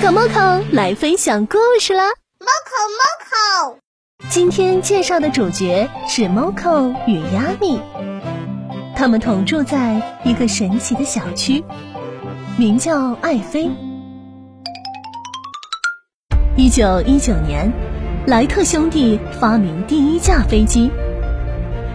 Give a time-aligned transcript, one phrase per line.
[0.00, 2.02] 可猫口来分享故事啦！
[2.38, 3.78] 猫口猫口，
[4.30, 7.78] 今天介绍的主角是猫口与亚米，
[8.96, 11.62] 他们同住在一个神奇的小区，
[12.56, 13.70] 名叫爱飞。
[16.56, 17.70] 一九一九年，
[18.26, 20.90] 莱特兄弟发明第一架飞机。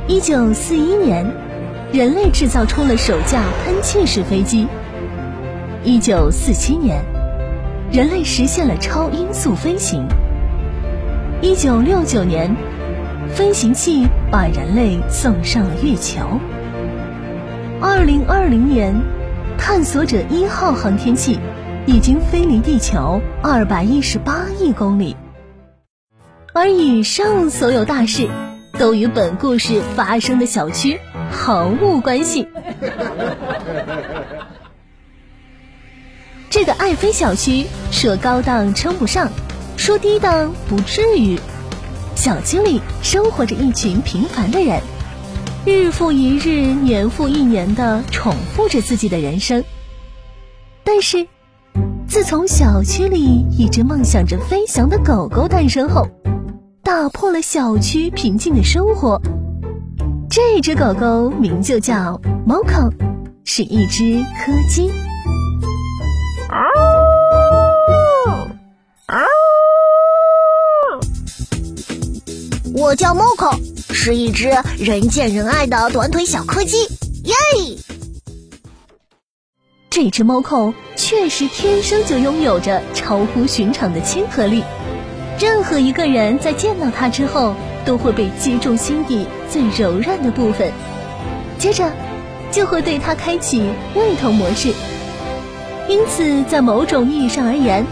[0.08, 1.26] 一九四一年，
[1.92, 4.68] 人类制造出了首架喷气式飞机。
[5.84, 7.04] 一九四七年，
[7.92, 10.06] 人类实现了超音速飞行。
[11.42, 12.54] 一九六九年，
[13.34, 16.40] 飞行器把人类送上了月球。
[17.80, 18.94] 二零二零年，
[19.58, 21.40] 探索者一号航天器
[21.86, 25.16] 已经飞离地球二百一十八亿公里。
[26.54, 28.28] 而以上所有大事。
[28.78, 31.00] 都与本故事发生的小区
[31.32, 32.46] 毫无关系。
[36.66, 39.32] 的爱飞小区说高档称不上，
[39.78, 41.40] 说低档不至于。
[42.16, 44.82] 小区里生活着一群平凡的人，
[45.66, 49.64] 日复一日、年复一年的重复着自己的人生。
[50.84, 51.28] 但是，
[52.08, 56.08] 自从小区里一只梦想着飞翔的狗狗诞生后，
[56.82, 59.22] 打破了小区平静的生活。
[60.30, 62.92] 这只狗狗名就叫 Moco，
[63.44, 64.90] 是一只柯基。
[72.96, 73.60] 叫 Moco，
[73.94, 76.84] 是一只人见人爱的短腿小柯基。
[77.24, 77.34] 耶！
[79.90, 84.64] 这只 Moco 确实天生就拥有着超乎寻常的亲和力。
[85.40, 90.72] 任何一个人在见到它之后，都会被击中心底最柔软的部分，
[91.58, 91.92] 接着
[92.52, 93.62] 就会对它开启
[93.96, 94.74] 胃痛模式。
[95.90, 97.86] 因此，在某种意义上而言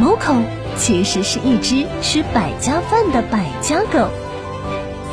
[0.00, 0.42] ，Moco
[0.78, 4.08] 其实是一只吃百家饭的百家狗，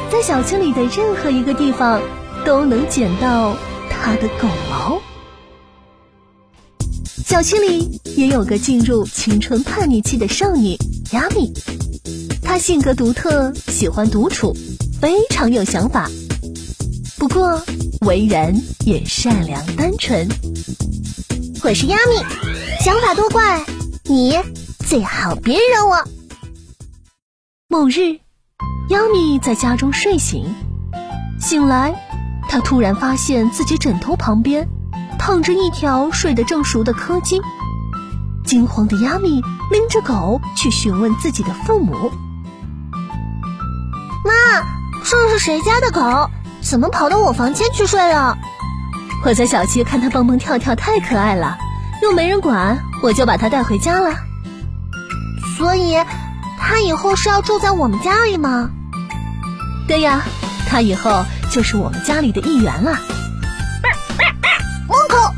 [0.10, 2.02] 在小区里的任何一个地方
[2.46, 3.58] 都能捡到
[3.90, 5.02] 它的狗毛。
[7.26, 10.78] 小区里也有个进入青春叛逆期的少女
[11.12, 11.54] 亚米，
[12.42, 14.56] 她性格独特，喜欢独处，
[15.02, 16.10] 非常有想法。
[17.18, 17.62] 不过
[18.02, 20.28] 为人也善良单纯。
[21.64, 22.16] 我是亚米，
[22.80, 23.66] 想法多怪，
[24.06, 24.38] 你
[24.88, 26.08] 最好别惹我。
[27.68, 28.20] 某日，
[28.90, 30.46] 亚米在家中睡醒，
[31.42, 31.94] 醒来，
[32.48, 34.68] 他突然发现自己枕头旁边。
[35.20, 37.42] 躺着一条睡得正熟的柯基，
[38.46, 42.12] 惊慌的亚米拎着狗去询问自己的父母
[44.24, 44.32] ：“妈，
[45.04, 46.30] 这是谁家的狗？
[46.62, 48.38] 怎么跑到我房间去睡了？”
[49.26, 51.58] 我在小区看它蹦蹦跳跳，太可爱了，
[52.04, 54.12] 又没人管，我就把它带回家了。
[55.58, 55.98] 所以，
[56.58, 58.70] 它以后是要住在我们家里吗？
[59.88, 60.22] 对呀，
[60.70, 63.00] 他以后就是我们家里的一员了。
[64.88, 65.34] 猫口，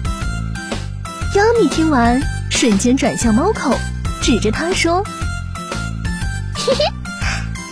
[1.36, 3.78] 亚米听完，瞬间转向猫口，
[4.22, 5.04] 指着他说
[6.58, 6.84] ：“嘿嘿，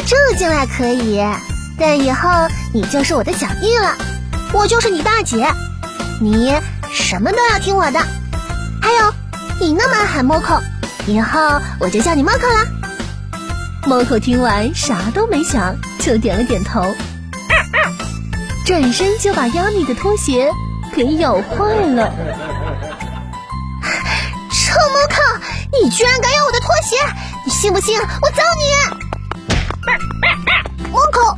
[0.06, 1.20] 住进来可以，
[1.80, 2.30] 但以后
[2.74, 3.96] 你就是我的小弟了，
[4.54, 5.52] 我就是你大姐，
[6.22, 6.54] 你
[6.94, 8.00] 什么都要听我的。
[8.82, 9.14] 还有，
[9.60, 10.62] 你那么爱喊猫口，
[11.08, 12.68] 以后我就叫你猫口了。”
[13.88, 16.96] 猫口听完，啥都没想，就点了点头，
[18.66, 20.52] 转身就把亚米的拖鞋
[20.94, 22.14] 给咬坏了。
[24.52, 25.22] 臭猫靠
[25.82, 26.96] 你居然敢咬我的拖鞋！
[27.46, 28.64] 你信不信我揍你？
[30.92, 31.38] 猫口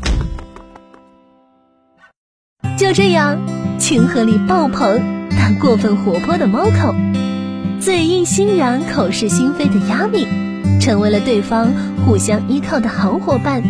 [2.78, 3.38] 就这样，
[3.80, 6.94] 亲和力爆棚但过分活泼的猫口，
[7.80, 10.28] 嘴硬心软、口是心非的亚米，
[10.80, 11.74] 成为了对方
[12.06, 13.64] 互相依靠的好伙伴。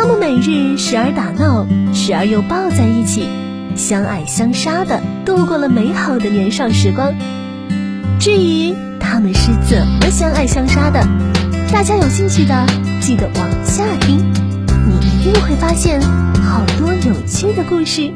[0.00, 3.28] 他们每日时而打闹，时而又抱在一起，
[3.74, 7.12] 相爱相杀的度过了美好的年少时光。
[8.20, 11.04] 至于他们是怎么相爱相杀的，
[11.72, 12.64] 大家有兴趣的
[13.00, 14.18] 记得往下听，
[14.86, 18.12] 你一定会发现好多有趣的故事。